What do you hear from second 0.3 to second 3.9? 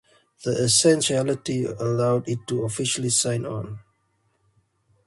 This essentially allowed it to officially sign-on.